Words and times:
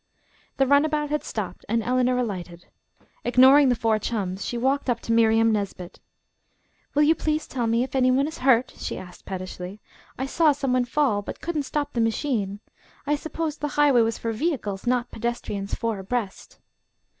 The 0.57 0.65
runabout 0.65 1.11
had 1.11 1.23
stopped 1.23 1.63
and 1.69 1.83
Eleanor 1.83 2.17
alighted. 2.17 2.65
Ignoring 3.23 3.69
the 3.69 3.75
four 3.75 3.99
chums, 3.99 4.43
she 4.43 4.57
walked 4.57 4.89
up 4.89 4.99
to 5.01 5.11
Miriam 5.11 5.51
Nesbit. 5.51 5.99
"Will 6.95 7.03
you 7.03 7.13
please 7.13 7.45
tell 7.45 7.67
me 7.67 7.83
if 7.83 7.93
any 7.95 8.09
one 8.09 8.27
is 8.27 8.39
hurt?" 8.39 8.73
she 8.77 8.97
asked 8.97 9.25
pettishly. 9.25 9.79
"I 10.17 10.25
saw 10.25 10.53
some 10.53 10.73
one 10.73 10.85
fall, 10.85 11.21
but 11.21 11.39
couldn't 11.39 11.67
stop 11.69 11.93
the 11.93 12.01
machine. 12.01 12.61
I 13.05 13.15
supposed 13.15 13.61
the 13.61 13.67
highway 13.77 14.01
was 14.01 14.17
for 14.17 14.31
vehicles, 14.31 14.87
not 14.87 15.11
pedestrians 15.11 15.75
four 15.75 15.99
abreast." 15.99 16.57